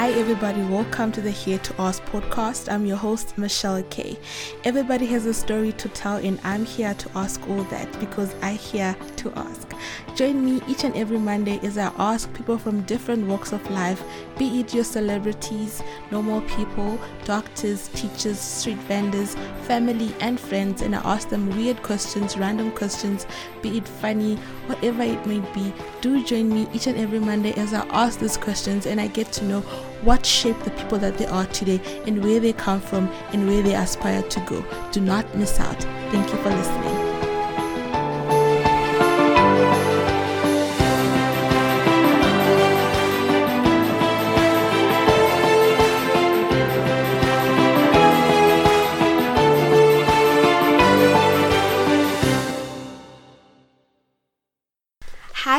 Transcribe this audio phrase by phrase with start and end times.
[0.00, 0.62] Hi, everybody.
[0.62, 2.72] Welcome to the Here to Ask podcast.
[2.72, 4.16] I'm your host, Michelle K.
[4.64, 8.54] Everybody has a story to tell, and I'm here to ask all that because I
[8.54, 9.70] here to ask.
[10.16, 14.02] Join me each and every Monday as I ask people from different walks of life,
[14.38, 21.00] be it your celebrities, normal people, doctors, teachers, street vendors, family, and friends, and I
[21.00, 23.26] ask them weird questions, random questions,
[23.60, 24.36] be it funny,
[24.66, 25.74] whatever it may be.
[26.00, 29.30] Do join me each and every Monday as I ask these questions and I get
[29.32, 29.62] to know
[30.02, 33.62] what shaped the people that they are today and where they come from and where
[33.62, 34.64] they aspire to go.
[34.92, 35.80] Do not miss out.
[36.10, 37.10] Thank you for listening.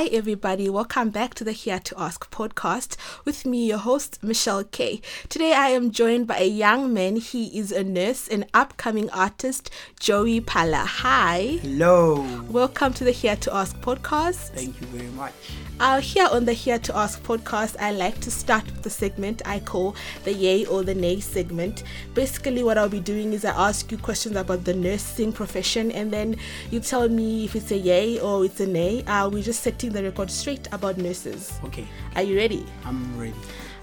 [0.02, 0.68] Hi, everybody.
[0.68, 5.00] Welcome back to the Here to Ask podcast with me, your host, Michelle K.
[5.30, 7.18] Today, I am joined by a young man.
[7.18, 10.86] He is a nurse and upcoming artist, Joey Pala.
[10.88, 11.60] Hi.
[11.62, 12.26] Hello.
[12.50, 14.50] Welcome to the Here to Ask podcast.
[14.56, 15.34] Thank you very much.
[15.80, 19.42] Uh, here on the Here to Ask podcast, I like to start with the segment
[19.46, 21.84] I call the Yay or the Nay segment.
[22.16, 26.12] Basically, what I'll be doing is I ask you questions about the nursing profession, and
[26.12, 26.38] then
[26.72, 29.04] you tell me if it's a yay or it's a nay.
[29.06, 31.60] Uh, we're just setting the record straight about nurses.
[31.66, 32.66] Okay, Are you ready?
[32.86, 33.34] I'm ready.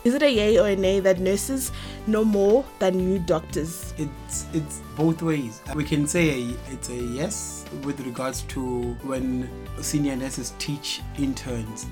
[0.04, 1.72] Is it a yay or a nay that nurses
[2.06, 3.92] know more than new doctors?
[3.98, 5.60] It's it's both ways.
[5.74, 11.86] We can say it's a yes with regards to when senior nurses teach interns,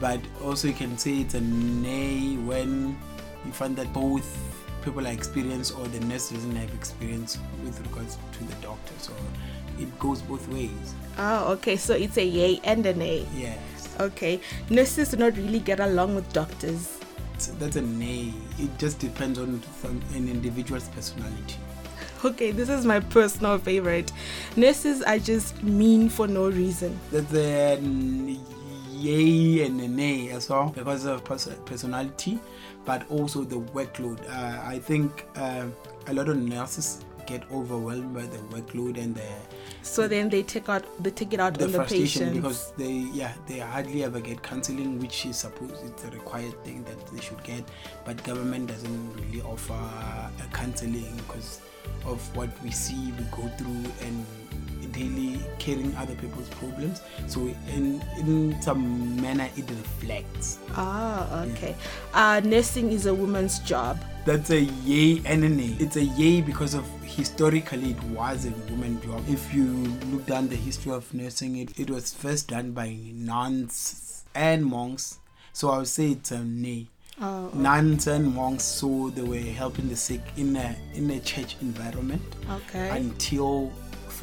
[0.00, 2.96] but also you can say it's a nay when
[3.44, 4.24] you find that both
[4.82, 9.12] people are experienced or the nurse doesn't have experience with regards to the doctors So
[9.80, 10.94] it goes both ways.
[11.18, 11.76] Oh, okay.
[11.76, 13.26] So it's a yay and a nay.
[13.34, 13.58] Yes.
[14.00, 14.40] Okay.
[14.70, 16.98] Nurses do not really get along with doctors.
[17.34, 18.32] It's- That's a nay.
[18.58, 19.62] It just depends on
[20.14, 21.56] an individual's personality.
[22.22, 24.12] Okay, this is my personal favorite.
[24.54, 26.98] Nurses are just mean for no reason.
[27.10, 27.78] That's a
[28.92, 32.38] yay and a nay as well because of personality,
[32.84, 34.20] but also the workload.
[34.28, 35.64] Uh, I think uh,
[36.08, 39.22] a lot of nurses get overwhelmed by the workload and the,
[39.82, 42.34] So then they take out they take it out the on the frustration patient.
[42.42, 46.84] because they yeah they hardly ever get counseling, which is supposed it's a required thing
[46.84, 47.64] that they should get,
[48.04, 51.60] but government doesn't really offer a counseling because
[52.04, 54.26] of what we see we go through and
[54.92, 57.02] daily carrying other people's problems.
[57.26, 60.58] So in in some manner it reflects.
[60.74, 61.74] Ah, okay.
[62.14, 63.98] Uh, nursing is a woman's job.
[64.24, 65.76] that's a yay and a nay.
[65.78, 69.22] It's a yay because of historically it was a woman job.
[69.28, 69.64] If you
[70.12, 75.18] look down the history of nursing it, it was first done by nuns and monks.
[75.52, 76.86] So i would say it's a nay.
[77.22, 81.56] Oh, nuns and monks so they were helping the sick in a in a church
[81.60, 82.88] environment okay.
[82.96, 83.70] until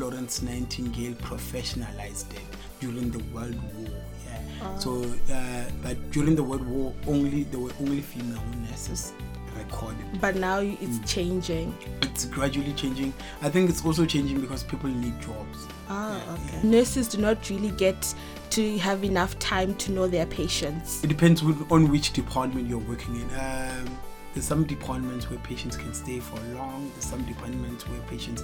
[0.02, 2.46] Florence Nightingale professionalized it
[2.80, 3.90] during the World War.
[4.28, 4.40] Yeah.
[4.62, 4.80] Oh.
[4.80, 9.12] So, uh, but during the World War, only there were only female nurses
[9.58, 10.06] recorded.
[10.22, 11.08] But now it's Mm.
[11.08, 11.76] changing.
[12.04, 13.12] It's gradually changing.
[13.42, 15.66] I think it's also changing because people need jobs.
[15.90, 16.68] Ah, Yeah, okay.
[16.68, 18.14] Nurses do not really get
[18.52, 21.04] to have enough time to know their patients.
[21.04, 21.42] It depends
[21.72, 23.28] on which department you're working in.
[23.40, 23.98] Um,
[24.38, 26.92] there's some departments where patients can stay for long.
[26.94, 28.44] There's some departments where patients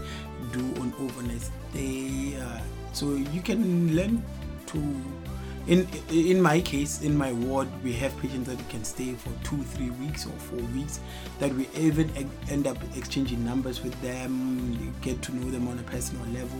[0.51, 2.35] do an overnight stay.
[2.35, 2.61] Uh,
[2.93, 4.23] so you can learn
[4.67, 4.79] to.
[5.67, 9.61] In in my case, in my ward, we have patients that can stay for two,
[9.75, 10.99] three weeks or four weeks.
[11.37, 12.09] That we even
[12.49, 16.59] end up exchanging numbers with them, get to know them on a personal level.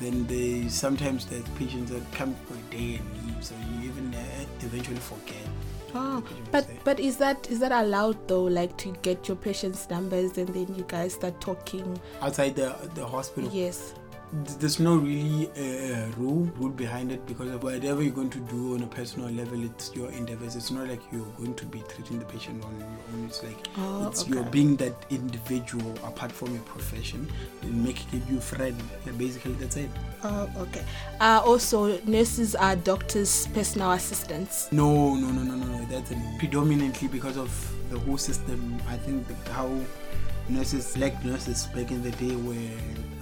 [0.00, 4.14] Then they sometimes there's patients that come for a day and leave, so you even
[4.14, 5.49] uh, eventually forget.
[5.94, 8.44] Oh, but but is that is that allowed though?
[8.44, 12.00] Like to get your patients' numbers and then you guys start talking?
[12.22, 13.50] outside the the hospital.
[13.52, 13.94] Yes.
[14.32, 18.38] Th- There's no really uh, rule rule behind it because of whatever you're going to
[18.38, 20.54] do on a personal level, it's your endeavors.
[20.54, 23.24] It's not like you're going to be treating the patient on your own.
[23.26, 24.34] It's like Oh, it's okay.
[24.34, 27.28] you're being that individual apart from your profession,
[27.62, 28.80] and making you friend.
[29.04, 29.90] Yeah, basically, that's it.
[30.22, 30.84] Oh, okay.
[31.20, 34.68] Uh, also, nurses are doctors' personal assistants.
[34.70, 35.84] No, no, no, no, no, no.
[35.86, 37.50] That's predominantly because of
[37.90, 38.78] the whole system.
[38.88, 39.68] I think the, how
[40.50, 42.54] nurses, black nurses back in the day, were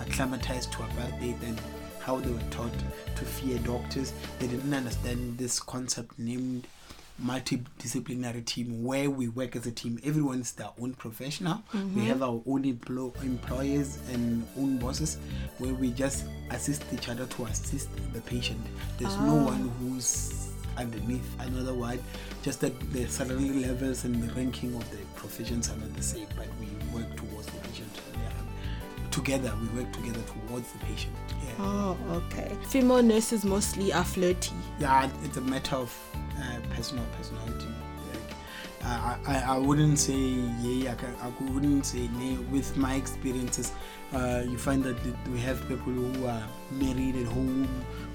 [0.00, 1.60] acclimatized to apartheid and
[2.00, 2.72] how they were taught
[3.16, 4.12] to fear doctors.
[4.38, 6.66] They didn't understand this concept named
[7.22, 11.60] multidisciplinary team where we work as a team everyone's their own professional
[11.96, 15.18] we have our own emplo- employers and own bosses
[15.58, 18.60] where we just assist each other to assist the patient
[18.98, 19.44] there's no Ah.
[19.46, 20.47] one who's
[20.78, 22.00] underneath another ward.
[22.42, 26.26] Just that the salary levels and the ranking of the professions are not the same,
[26.36, 27.90] but we work towards the patient.
[28.14, 29.10] Yeah.
[29.10, 31.14] Together, we work together towards the patient.
[31.44, 31.52] Yeah.
[31.58, 32.56] Oh, okay.
[32.68, 34.54] Female nurses mostly are flirty.
[34.78, 35.94] Yeah, it's a matter of
[36.38, 37.68] uh, personal personality.
[38.84, 42.38] I, I, I wouldn't say yeah, I, can, I wouldn't say nay.
[42.50, 43.72] With my experiences,
[44.12, 44.96] uh, you find that
[45.30, 47.68] we have people who are married at home,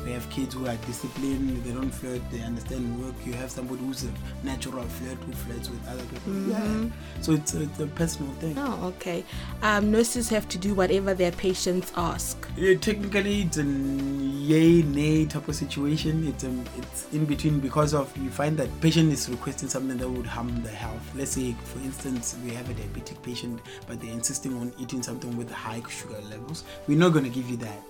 [0.04, 3.14] we have kids who are disciplined, they don't flirt, they understand work.
[3.26, 4.12] You have somebody who's a
[4.44, 6.34] natural flirt who flirts with other people.
[6.34, 6.50] Mhm.
[6.50, 7.22] Yeah.
[7.22, 8.58] So it's, it's a personal thing.
[8.58, 9.24] Oh, okay.
[9.62, 12.48] Um, nurses have to do whatever their patients ask.
[12.58, 16.28] Yeah, technically, it's a yay nay type of situation.
[16.28, 20.10] It's um, it's in between because of you find that patient is requesting something that
[20.10, 21.02] would harm the health.
[21.16, 25.36] Let's say, for instance, we have a diabetic patient, but they're insisting on eating something
[25.38, 26.64] with high sugar levels.
[26.88, 27.84] We're not going to give you that.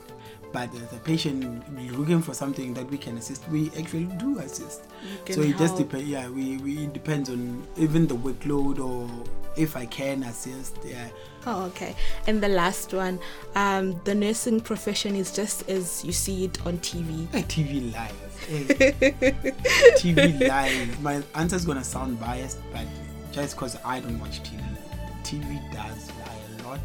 [0.51, 1.63] But as a patient
[1.97, 4.83] looking for something that we can assist, we actually do assist.
[5.31, 6.07] So it just depends.
[6.07, 9.09] Yeah, we, we it depends on even the workload or
[9.57, 10.77] if I can assist.
[10.85, 11.07] Yeah.
[11.47, 11.95] Oh, okay.
[12.27, 13.19] And the last one,
[13.55, 17.27] um, the nursing profession is just as you see it on TV.
[17.31, 18.45] Hey, TV live.
[18.47, 18.65] Hey.
[19.97, 21.01] TV live.
[21.01, 22.85] My answer's gonna sound biased, but
[23.31, 24.61] just because I don't watch TV,
[25.23, 26.79] TV does lie a lot.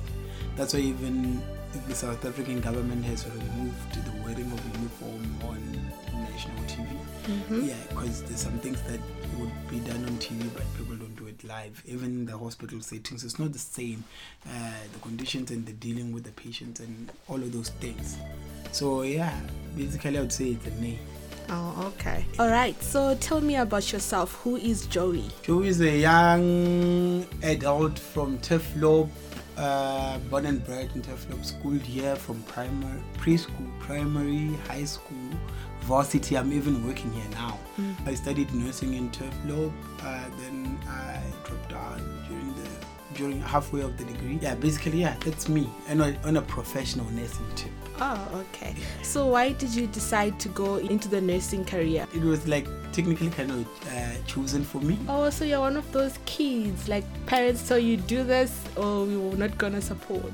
[0.59, 1.41] That's why even
[1.87, 5.93] the South African government has removed the wearing of uniform on
[6.33, 6.87] national TV.
[7.29, 7.69] Mhm.
[7.69, 8.99] Yeah, because there's some things that
[9.39, 11.81] would be done on TV, but people don't do it live.
[11.87, 14.03] Even in the hospital settings, it's not the same.
[14.47, 18.17] Uh, the conditions and the dealing with the patients and all of those things.
[18.73, 19.39] So yeah,
[19.77, 20.99] basically, I would say it's a nay.
[21.51, 22.27] Oh, okay.
[22.39, 22.77] All right.
[22.83, 24.35] So tell me about yourself.
[24.45, 25.25] Who is Joey?
[25.43, 29.09] Joey is a young adult from Turfloop,
[29.59, 35.31] uh, born and bred in Turfloop, schooled here from primary, preschool, primary, high school,
[35.81, 36.37] varsity.
[36.39, 37.59] I'm even working here now.
[38.07, 39.73] I studied nursing in Turfloop,
[40.03, 42.69] uh, then I dropped out during the
[43.19, 44.39] during halfway of the degree.
[44.41, 45.69] Yeah, basically, yeah, that's me.
[45.89, 47.73] And on, a professional nursing tip.
[48.01, 48.77] Oh, okay.
[49.03, 52.07] So why did you decide to go into the nursing career?
[52.15, 54.97] It was like technically kind of uh, chosen for me.
[55.09, 59.17] Oh, so you're one of those kids, like parents tell you do this or we
[59.17, 60.33] were not gonna support.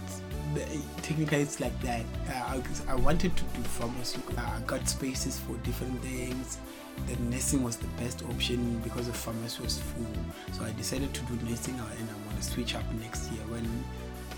[1.03, 5.39] technically it's like that uh, I, I wanted to do pharmacy uh, i got spaces
[5.39, 6.59] for different things
[7.07, 10.07] the nursing was the best option because the pharmacy was full
[10.53, 13.85] so i decided to do nursing and I'm going to switch up next year when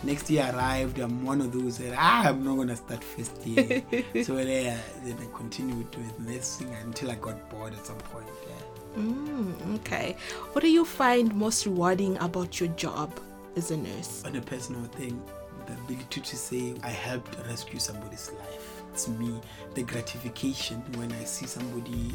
[0.02, 3.46] next year arrived i'm one of those that ah, i'm not going to start first
[3.46, 3.82] year
[4.24, 8.26] so then, uh, then i continued with nursing until i got bored at some point
[8.48, 8.76] yeah.
[8.96, 10.16] Mm, okay.
[10.52, 13.12] What do you find most rewarding about your job
[13.54, 14.24] as a nurse?
[14.24, 15.22] on a personal thing,
[15.66, 18.82] the ability to say I helped rescue somebody's life.
[18.92, 19.38] It's me.
[19.74, 22.12] The gratification when I see somebody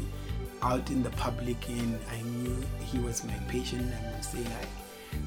[0.62, 4.68] out in the public and I knew he was my patient and I say like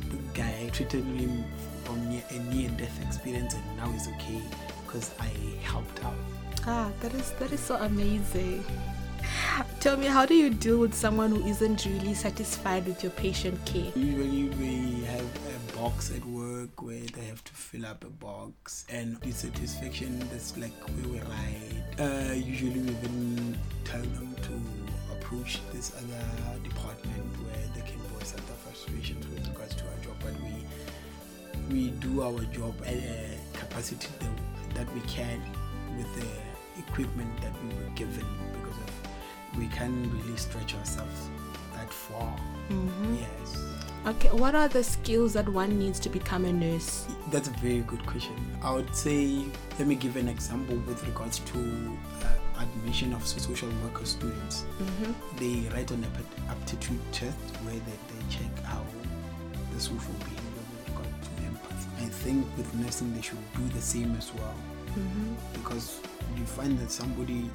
[0.09, 1.43] the guy I treated him
[1.83, 4.41] from near, a near death experience and now he's okay
[4.85, 5.29] because I
[5.63, 6.15] helped out.
[6.65, 8.63] Ah, that is that is so amazing.
[9.79, 13.63] Tell me, how do you deal with someone who isn't really satisfied with your patient
[13.65, 13.91] care?
[13.95, 18.85] Usually we have a box at work where they have to fill up a box
[18.89, 21.99] and dissatisfaction that's like where we write.
[21.99, 24.61] Uh, usually we even tell them to
[25.25, 29.97] approach this other department where they can voice out their frustrations with regards to our
[30.03, 30.65] job but we
[31.69, 35.41] we do our job at a capacity that, that we can
[35.97, 36.27] with the
[36.79, 41.29] equipment that we were given because of we can't really stretch ourselves
[41.73, 42.37] that far.
[42.69, 43.19] Mhm.
[43.19, 43.57] Yes.
[44.05, 47.07] Okay, what are the skills that one needs to become a nurse?
[47.31, 48.35] That's a very good question.
[48.61, 49.45] I would say,
[49.79, 51.59] let me give an example with regards to
[52.21, 52.27] uh,
[52.59, 54.65] admission of social worker students.
[54.79, 55.11] Mm-hmm.
[55.37, 58.83] They write an apt- aptitude test where they, they check how
[59.73, 62.05] the social behavior with regard to empathy.
[62.05, 64.55] I think with nursing they should do the same as well
[64.95, 65.33] Mm-hmm.
[65.59, 65.99] because
[66.37, 67.49] you find that somebody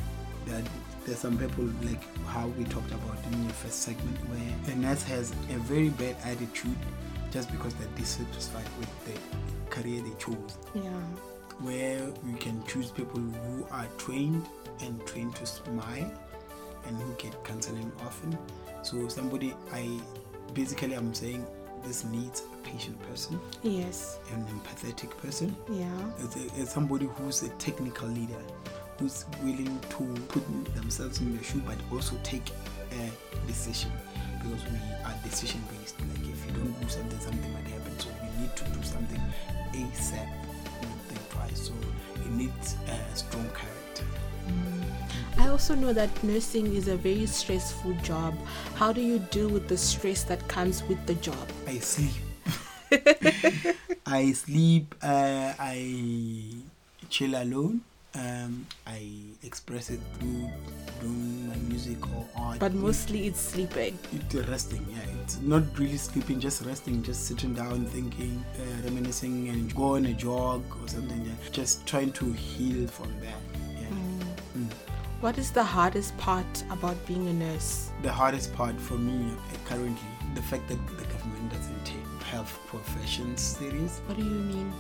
[0.47, 0.63] that
[1.07, 5.03] there's some people like how we talked about in the first segment where a nurse
[5.05, 6.77] has a very bad attitude
[7.31, 10.91] just because they're dissatisfied with the career they chose Yeah.
[11.63, 14.47] Where we can choose people who are trained
[14.83, 16.11] and trained to smile
[16.87, 18.37] and who get counseling often.
[18.83, 19.89] So somebody i
[20.55, 21.47] basically i'm saying
[21.85, 24.19] this needs a patient person Yes.
[24.33, 25.55] an empathetic person.
[25.71, 25.87] Yeah.
[26.19, 28.43] it's, a, it's somebody who's a technical leader
[28.99, 32.51] who's willing to put themselves in the shoe but also take
[32.93, 33.11] a
[33.47, 33.91] decision.
[34.43, 37.99] Because we are decision based like if you don't do something something might happen.
[37.99, 39.21] So we need to do something
[39.75, 40.29] asap
[41.09, 41.75] think twice so
[42.17, 43.81] it needs a strong character
[45.39, 48.35] I also know that nursing is a very stressful job.
[48.75, 51.49] How do you deal with the stress that comes with the job?
[51.67, 52.13] I sleep.
[54.07, 54.95] I sleep.
[55.03, 56.61] Uh, I
[57.09, 57.81] chill alone.
[58.13, 59.09] Um, I
[59.45, 60.51] express it through
[61.01, 62.59] doing my music or art.
[62.59, 63.97] But mostly it's sleeping.
[64.13, 65.23] It's resting, yeah.
[65.23, 70.07] It's not really sleeping, just resting, just sitting down, thinking, uh, reminiscing, and go on
[70.07, 71.25] a jog or something.
[71.25, 71.33] Yeah.
[71.53, 73.41] Just trying to heal from that.
[73.81, 73.87] Yeah.
[74.57, 74.73] Mm.
[75.21, 77.91] What is the hardest part about being a nurse?
[78.03, 82.59] The hardest part for me uh, currently, the fact that the government doesn't take health
[82.67, 84.01] professions serious.
[84.07, 84.73] What do you mean?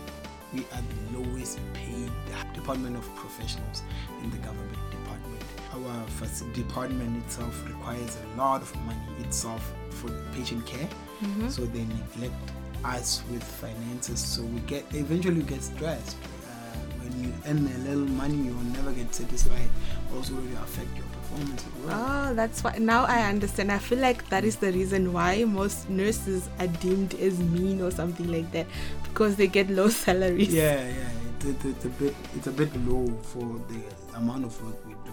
[0.53, 2.11] We are the lowest paid
[2.55, 3.83] department of professionals
[4.23, 5.43] in the government department.
[5.75, 10.89] Our first department itself requires a lot of money itself for patient care,
[11.23, 11.49] Mm-hmm.
[11.51, 12.35] so they neglect
[12.83, 14.19] us with finances.
[14.19, 16.17] So we get eventually we get stressed.
[16.49, 19.69] Uh, when you earn a little money, you will never get satisfied.
[20.17, 21.65] Also, it will affect your performance.
[21.89, 22.77] Oh, that's why.
[22.79, 23.73] Now I understand.
[23.73, 27.91] I feel like that is the reason why most nurses are deemed as mean or
[27.91, 28.67] something like that
[29.05, 30.53] because they get low salaries.
[30.53, 31.09] Yeah, yeah.
[31.49, 33.81] It, it, it's a bit it's a bit low for the
[34.19, 35.13] amount of work we do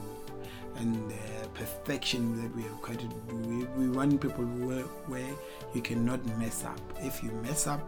[0.80, 2.64] and the perfection that we
[2.96, 3.36] to do.
[3.36, 5.34] We, we want people where, where
[5.74, 6.80] you cannot mess up.
[7.02, 7.82] If you mess up,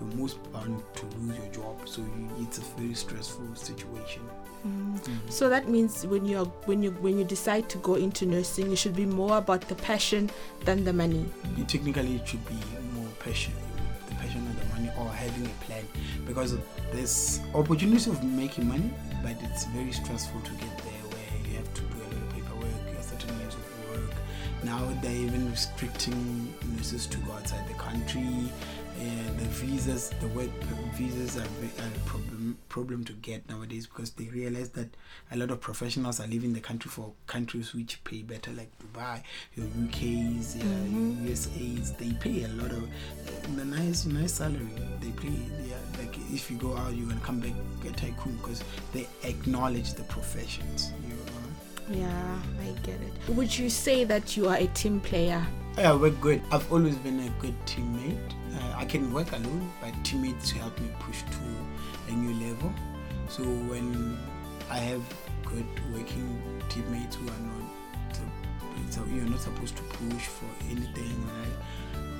[0.00, 1.88] you're most bound to lose your job.
[1.88, 4.22] So you, it's a very stressful situation.
[4.66, 4.98] Mm.
[5.30, 8.76] So that means when you're when you when you decide to go into nursing, it
[8.76, 10.30] should be more about the passion
[10.64, 11.26] than the money.
[11.56, 12.56] You, technically, it should be
[12.94, 13.52] more passion,
[14.08, 15.84] the passion of the money, or having a plan,
[16.26, 16.56] because
[16.92, 18.90] there's opportunities of making money,
[19.22, 20.83] but it's very stressful to get
[24.74, 28.50] Now they're even restricting nurses to go outside the country.
[28.98, 30.50] And the visas, the work
[30.94, 34.88] visas are, a problem problem to get nowadays because they realize that
[35.32, 39.22] a lot of professionals are leaving the country for countries which pay better, like Dubai,
[39.56, 41.28] your UK's, uh, Mhm.
[41.28, 41.92] USA's.
[41.92, 44.68] They pay a lot of uh, the nice nice salary.
[45.00, 45.38] They pay.
[45.70, 47.54] Yeah, like if you go out, you can come back
[47.88, 48.62] a tycoon because
[48.92, 50.90] they acknowledge the professions.
[51.02, 51.33] You know?
[51.90, 53.34] Yeah, I get it.
[53.34, 55.44] Would you say that you are a team player?
[55.76, 56.40] Yeah, we're good.
[56.50, 58.32] I've always been a good teammate.
[58.54, 62.72] Uh, I can work alone, but teammates help me push to a new level.
[63.28, 64.16] So when
[64.70, 65.02] I have
[65.44, 68.16] good working teammates who are not,
[68.90, 71.28] so- you're not supposed to push for anything?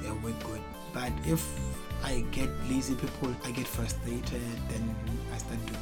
[0.02, 0.60] Yeah, we're good.
[0.92, 1.42] But if
[2.02, 4.94] I get lazy people, I get frustrated, then
[5.32, 5.80] I start doing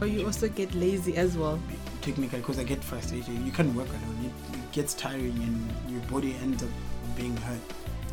[0.00, 1.58] Or you also get lazy as well?
[2.00, 3.38] technically because I get frustrated.
[3.38, 4.24] You can't work alone.
[4.24, 6.70] It, it gets tiring and your body ends up
[7.16, 7.60] being hurt.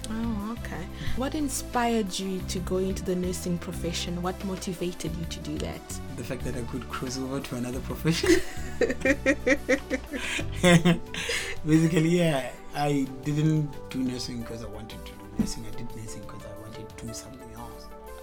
[0.10, 0.88] Oh, okay.
[1.18, 4.22] What inspired you to go into the nursing profession?
[4.22, 5.82] What motivated you to do that?
[6.16, 8.40] The fact that I could cross over to another profession.
[11.66, 15.66] Basically, yeah, I didn't do nursing because I wanted to do nursing.
[15.66, 17.47] I did nursing because I wanted to do something.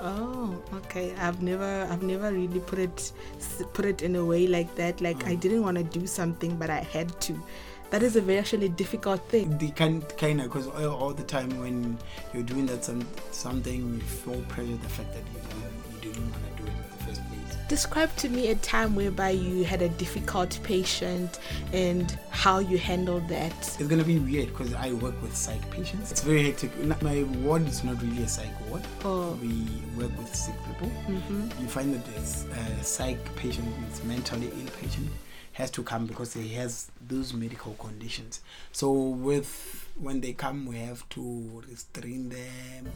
[0.00, 1.14] Oh, okay.
[1.16, 3.12] I've never, I've never really put it,
[3.72, 5.00] put it in a way like that.
[5.00, 5.40] Like I Mm.
[5.40, 7.40] didn't want to do something, but I had to.
[7.90, 9.56] That is a very actually difficult thing.
[9.58, 11.96] The kind, kind of, because all, all the time when
[12.32, 14.76] you're doing that some something, you feel pressure.
[14.76, 15.40] The fact that you
[15.92, 16.32] you didn't
[17.68, 21.38] Describe to me a time whereby you had a difficult patient
[21.72, 23.52] and how you handled that.
[23.56, 26.12] It's gonna be weird because I work with psych patients.
[26.12, 26.76] It's very hectic.
[27.02, 28.82] My ward is not really a psych ward.
[29.04, 29.38] Oh.
[29.40, 29.66] We
[29.96, 30.88] work with sick people.
[31.08, 31.62] Mm-hmm.
[31.62, 35.08] You find that there's a psych patient, is mentally ill patient,
[35.52, 38.42] has to come because he has those medical conditions.
[38.72, 42.92] So with when they come, we have to restrain them.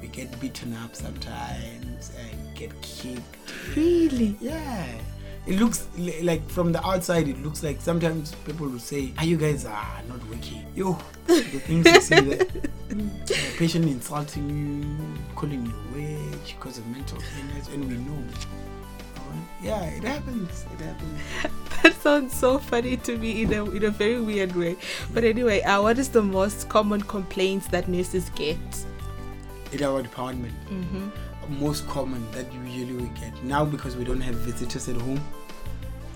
[0.00, 3.54] We get beaten up sometimes and get kicked.
[3.76, 4.36] Really?
[4.40, 4.86] Yeah.
[5.46, 5.88] It looks
[6.22, 10.02] like from the outside, it looks like sometimes people will say, Are you guys are
[10.08, 10.64] not working?
[10.74, 10.96] Yo,
[11.26, 12.48] the things you see that
[12.92, 18.22] a patient insulting you, calling you witch because of mental illness, and we know.
[19.62, 20.64] Yeah, it happens.
[20.74, 21.20] It happens.
[21.82, 24.76] That sounds so funny to me in a in a very weird way.
[25.12, 28.58] But anyway, uh, what is the most common complaints that nurses get?
[29.72, 31.58] In our department, Mm-hmm.
[31.60, 35.20] most common that usually we get now because we don't have visitors at home.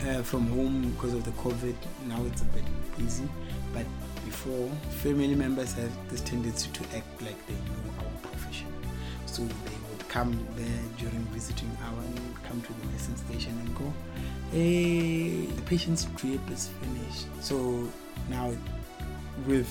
[0.06, 1.75] Uh, from home because of the COVID,
[2.06, 2.64] now it's a bit
[3.02, 3.26] easy.
[3.73, 3.87] But
[4.25, 4.68] before,
[5.02, 8.68] family members have this tendency to act like they know our profession.
[9.25, 9.75] So they
[10.16, 13.92] come there during visiting hour and come to the nursing station and go,
[14.50, 17.26] Hey, the patient's drip is finished.
[17.42, 17.87] So
[18.30, 18.50] now,
[19.46, 19.68] with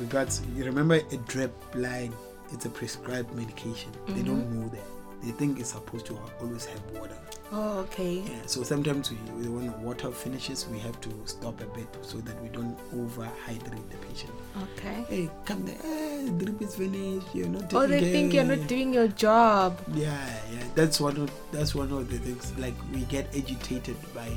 [0.00, 2.14] regards, you remember a drip line,
[2.52, 3.90] it's a prescribed medication.
[4.08, 4.60] They don't mm-hmm.
[4.62, 4.99] know that.
[5.22, 7.16] They think it's supposed to always have water.
[7.52, 8.22] Oh, okay.
[8.24, 9.16] Yeah, so sometimes we,
[9.48, 13.90] when the water finishes, we have to stop a bit so that we don't overhydrate
[13.90, 14.32] the patient.
[14.62, 15.04] Okay.
[15.08, 15.74] Hey, come there.
[15.82, 17.26] Hey, the drip is finished.
[17.34, 17.74] You're not.
[17.74, 19.80] Oh, they taking think you're not doing your job.
[19.94, 20.16] Yeah,
[20.52, 20.62] yeah.
[20.76, 22.56] That's one of that's one of the things.
[22.56, 24.30] Like we get agitated by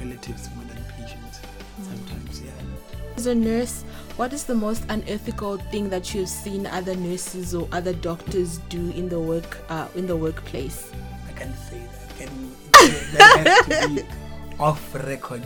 [0.00, 1.38] relatives more than patients.
[1.82, 2.50] Sometimes, yeah.
[3.16, 3.82] As a nurse,
[4.16, 8.90] what is the most unethical thing that you've seen other nurses or other doctors do
[8.90, 10.90] in the work uh, in the workplace?
[11.28, 12.16] I can't say that.
[12.18, 12.52] Can,
[13.14, 14.02] that has to be
[14.60, 15.42] off record.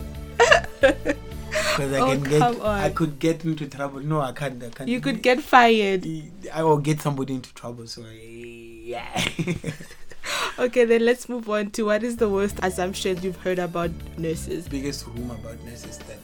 [0.81, 3.99] Because I Oh, can get, come I could get into trouble.
[4.01, 4.61] No, I can't.
[4.63, 4.89] I can't.
[4.89, 6.05] You could get fired.
[6.53, 7.87] I will get somebody into trouble.
[7.87, 9.07] So yeah.
[10.59, 14.67] Okay, then let's move on to what is the worst assumption you've heard about nurses?
[14.67, 16.19] biggest rumor about nurses that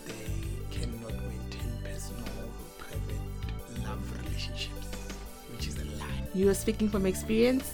[6.38, 7.74] You are speaking from experience.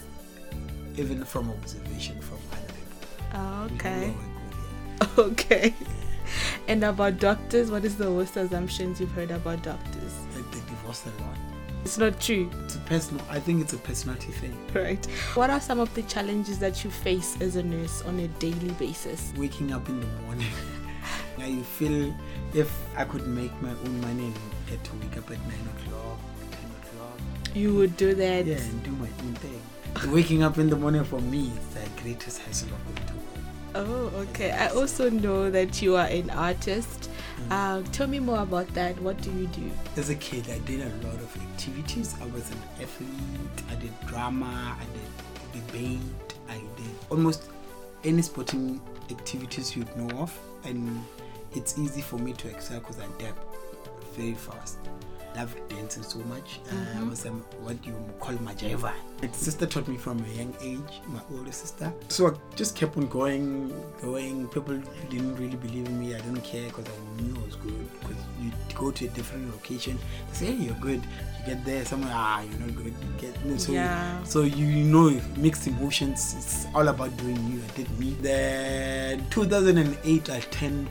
[0.95, 3.07] Even from observation from other people.
[3.35, 4.13] Oh, okay.
[5.17, 5.73] Okay.
[6.69, 10.13] And about doctors, what is the worst assumptions you've heard about doctors?
[10.33, 11.35] Like they divorce a lot.
[11.83, 13.25] It's not true, It's a personal.
[13.29, 14.55] I think it's a personality thing.
[14.73, 15.05] right?
[15.33, 18.71] What are some of the challenges that you face as a nurse on a daily
[18.79, 19.33] basis?
[19.35, 20.47] Waking up in the morning.
[21.37, 22.15] I feel
[22.53, 24.35] if I could make my own money and
[24.69, 26.17] get to wake up at nine o'clock,
[27.53, 28.45] You would do that.
[28.45, 30.11] yeah, and do my own thing.
[30.11, 33.13] Waking up in the morning for me is the greatest hassle of to.
[33.75, 34.51] Oh, okay.
[34.51, 37.09] I also know that you are an artist.
[37.49, 38.99] Uh, tell me more about that.
[39.01, 39.69] What do you do?
[39.97, 42.15] As a kid, I did a lot of activities.
[42.21, 43.63] I was an athlete.
[43.69, 44.75] I did drama.
[44.79, 44.85] I
[45.53, 45.99] did debate.
[46.49, 47.49] I did almost
[48.03, 51.03] any sporting activities you'd know of, and
[51.53, 53.39] it's easy for me to excel because I adapt
[54.15, 54.77] very fast.
[55.35, 56.59] Love dancing so much.
[56.71, 58.93] Uh, I was um, what you call majaiva.
[59.21, 61.01] My sister taught me from a young age.
[61.07, 61.91] My older sister.
[62.09, 64.47] So I just kept on going, going.
[64.49, 66.13] People didn't really believe in me.
[66.13, 67.87] I didn't care because I knew I was good.
[67.99, 69.97] Because you go to a different location,
[70.29, 71.01] they say hey, you're good.
[71.39, 72.93] You get there somewhere, ah, you're not good.
[73.01, 74.21] You get no, so Yeah.
[74.23, 76.35] so you know mixed emotions.
[76.37, 77.59] It's all about doing you.
[77.67, 78.15] I did me.
[78.21, 80.87] Then 2008, I turned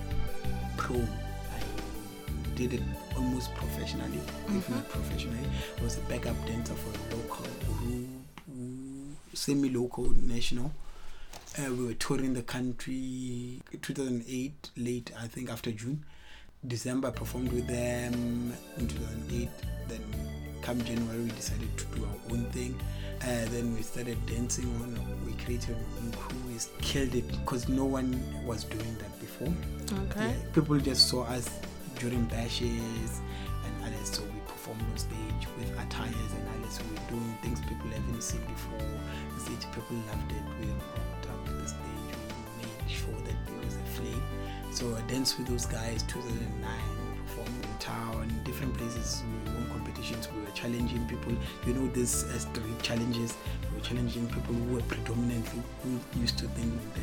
[0.76, 0.96] pro.
[0.96, 2.82] I did it
[3.16, 5.46] almost professionally, if not professionally.
[5.78, 8.08] I was a backup dancer for a local group,
[9.34, 10.72] semi-local, national.
[11.58, 16.02] Uh, we were touring the country 2008 late i think after june
[16.66, 19.48] december I performed with them in 2008
[19.86, 20.00] then
[20.62, 22.74] come january we decided to do our own thing
[23.20, 27.68] uh, then we started dancing on we created a own crew we killed it because
[27.68, 29.52] no one was doing that before
[30.10, 30.28] Okay.
[30.30, 31.50] yeah, people just saw us
[32.02, 33.20] during bashes
[33.64, 36.80] and others, so we performed on stage with attires and others.
[36.82, 38.90] We were doing things people haven't seen before.
[39.34, 40.42] The stage people loved it.
[40.58, 41.78] We rocked up the stage.
[42.58, 44.22] We made sure that there was a flame.
[44.72, 46.02] So I danced with those guys.
[46.08, 46.42] 2009,
[47.14, 49.22] we performed in town, different places.
[49.46, 50.28] We won competitions.
[50.34, 51.32] We were challenging people.
[51.66, 53.34] You know, this uh, street challenges.
[53.70, 57.00] We were challenging people who were predominantly who used to think the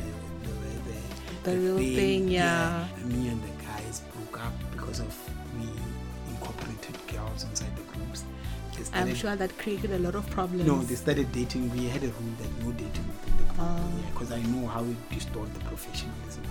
[0.48, 2.86] the, the, The real thing, yeah.
[2.96, 5.14] and me and the guys broke up because of
[5.58, 5.66] we
[6.30, 8.24] incorporated girls inside the groups.
[8.76, 10.66] They I'm sure that created a lot of problems.
[10.66, 11.70] No, they started dating.
[11.70, 14.12] We had a rule that no dating within the group.
[14.12, 16.44] Because I know how it distort the professionalism.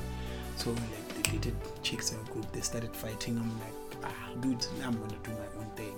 [0.57, 2.51] So like they dated chicks in a group.
[2.51, 3.37] They started fighting.
[3.37, 5.95] I'm like, ah, dude, I'm gonna do my own thing.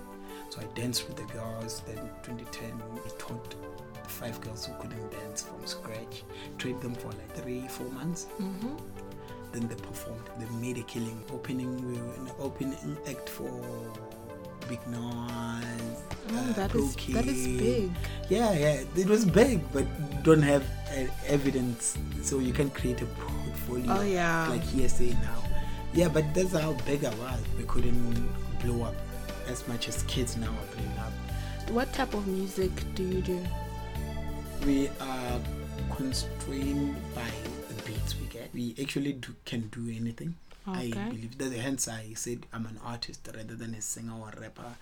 [0.51, 1.81] So I danced with the girls.
[1.87, 3.55] Then 2010, we taught
[4.03, 6.23] the five girls who couldn't dance from scratch.
[6.57, 8.75] Trained them for like three, four months hmm
[9.51, 10.23] then they performed.
[10.39, 11.21] They made a killing.
[11.31, 13.51] Opening, we were in the opening act for
[14.69, 15.97] Big Nuz.
[16.31, 17.91] Oh, uh, that is that is big.
[18.29, 19.85] Yeah, yeah, it was big, but
[20.23, 20.63] don't have
[20.95, 23.97] uh, evidence, so you can create a portfolio.
[23.97, 24.47] Oh yeah.
[24.49, 25.43] Like hearsay now.
[25.93, 27.41] Yeah, but that's how big I was.
[27.57, 28.29] We couldn't
[28.63, 28.95] blow up
[29.47, 31.13] as much as kids now are blowing up.
[31.71, 33.39] what type of music do you do?
[34.65, 35.39] we are
[35.95, 37.27] constrained by
[37.67, 38.49] the beats we get.
[38.53, 40.35] We actually do, can do anything.
[40.67, 44.75] I believe that hence I said I'm an artist rather than a singer or rapper.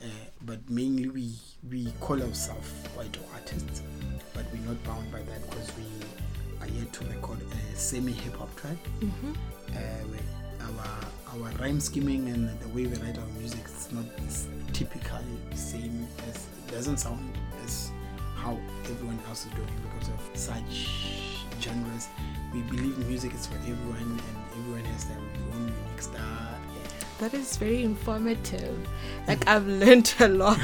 [0.00, 0.06] Uh,
[0.42, 1.32] but mainly we
[1.68, 3.82] we call ourselves white artists,
[4.32, 5.84] but we're not bound by that because we
[6.60, 8.76] are yet to record a semi hip hop track.
[9.00, 9.32] Mm-hmm.
[9.76, 13.90] Uh, our our rhyme scheming and the way we write our music is
[16.74, 17.92] doesn't sound as
[18.34, 18.58] how
[18.90, 20.88] everyone else is doing because of such
[21.60, 22.08] genres.
[22.52, 24.20] We believe music is for everyone and
[24.58, 26.20] everyone has their own unique style.
[26.20, 26.90] Yeah.
[27.20, 28.76] That is very informative.
[29.28, 30.58] Like I've learned a lot.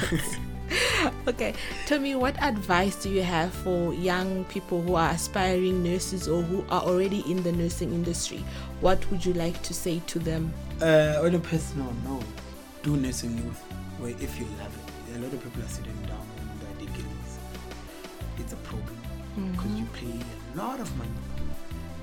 [1.28, 1.54] okay,
[1.86, 6.42] tell me what advice do you have for young people who are aspiring nurses or
[6.42, 8.44] who are already in the nursing industry?
[8.80, 10.52] What would you like to say to them?
[10.82, 12.24] Uh, on a personal note,
[12.82, 13.54] do nursing
[14.02, 15.16] if you love it.
[15.16, 15.99] A lot of people are sitting
[19.62, 20.20] because you pay
[20.54, 21.10] a lot of money.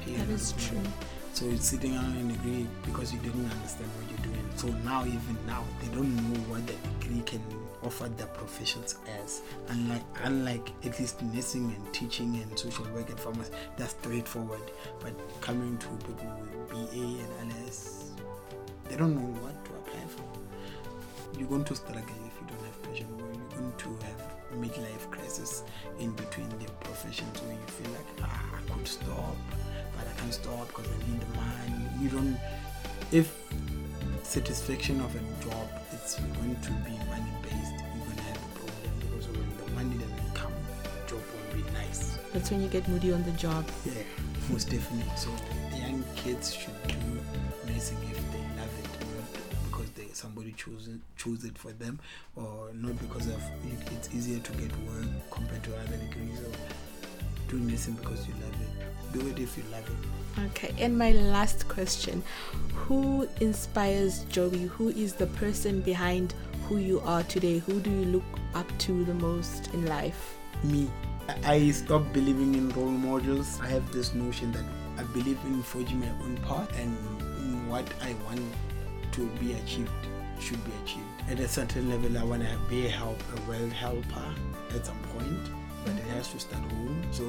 [0.05, 0.77] Pay a That lot of true.
[0.77, 0.89] money.
[1.33, 4.49] So it's sitting on a degree because you didn't understand what you're doing.
[4.55, 7.41] So now, even now, they don't know what the degree can
[7.83, 9.41] offer their professions as.
[9.67, 14.61] Unlike, unlike at least nursing and teaching and social work and pharmacy, that's straightforward.
[14.99, 16.33] But coming to people
[16.71, 18.11] with BA and LS,
[18.89, 21.37] they don't know what to apply for.
[21.37, 25.63] You're going to struggle if you don't have passion, you're going to have midlife crisis
[25.99, 29.35] in between the professions where you feel like ah, I could stop,
[29.95, 31.89] but I can't stop because I need the money.
[32.01, 32.37] You don't.
[33.11, 33.33] If
[34.23, 38.59] satisfaction of a job is going to be money based, you're going to have a
[38.59, 42.17] problem because when the money doesn't come, the job won't be nice.
[42.33, 43.65] That's when you get moody on the job.
[43.85, 43.93] Yeah,
[44.49, 45.11] most definitely.
[45.15, 45.29] So
[45.71, 46.95] the young kids should do
[47.71, 49.16] nursing if they love it,
[49.77, 51.99] because they somebody chose it, chose it for them,
[52.35, 56.39] or not because of it- it's easier to get work compared to other degrees.
[56.39, 56.51] Or
[57.49, 59.13] do nursing because you love it.
[59.13, 60.41] Do it if you love it.
[60.47, 62.23] Okay, and my last question
[62.87, 64.65] Who inspires Joey?
[64.77, 66.33] Who is the person behind
[66.67, 67.59] who you are today?
[67.59, 70.35] Who do you look up to the most in life?
[70.63, 70.89] me.
[71.29, 73.59] I I stopped believing in role models.
[73.61, 74.65] I have this notion that
[74.97, 76.97] I believe in forging my own path and
[77.43, 78.41] in what I want
[79.17, 79.89] to be achieved
[80.39, 81.05] should be achieved.
[81.29, 84.35] At a certain level, I want to be a help, a well helper
[84.75, 85.49] at some point,
[85.83, 87.01] but it has to start home.
[87.11, 87.25] So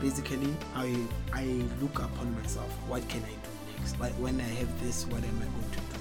[0.00, 0.94] basically, I
[1.32, 1.44] I
[1.80, 2.70] look upon myself.
[2.86, 3.98] What can I do next?
[3.98, 5.98] Like when I have this, what am I going to do?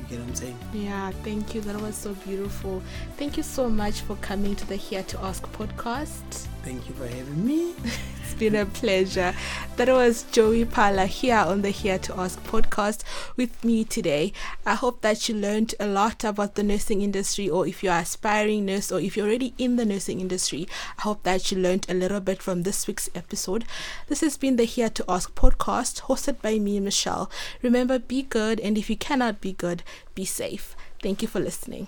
[0.00, 0.58] You get what I'm saying?
[0.74, 1.60] Yeah, thank you.
[1.60, 2.82] That was so beautiful.
[3.16, 6.48] Thank you so much for coming to the Here to Ask podcast.
[6.64, 7.74] Thank you for having me.
[8.42, 9.36] Been a pleasure.
[9.76, 13.04] That was Joey Pala here on the Here to Ask podcast
[13.36, 14.32] with me today.
[14.66, 18.66] I hope that you learned a lot about the nursing industry, or if you're aspiring
[18.66, 20.66] nurse, or if you're already in the nursing industry.
[20.98, 23.64] I hope that you learned a little bit from this week's episode.
[24.08, 27.30] This has been the Here to Ask podcast, hosted by me, Michelle.
[27.62, 29.84] Remember, be good, and if you cannot be good,
[30.16, 30.74] be safe.
[31.00, 31.86] Thank you for listening.